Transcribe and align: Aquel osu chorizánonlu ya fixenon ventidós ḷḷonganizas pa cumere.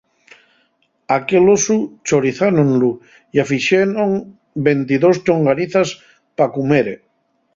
Aquel 1.15 1.51
osu 1.55 1.75
chorizánonlu 2.07 2.89
ya 3.35 3.43
fixenon 3.51 4.11
ventidós 4.67 5.17
ḷḷonganizas 5.21 5.89
pa 6.35 6.45
cumere. 6.55 6.95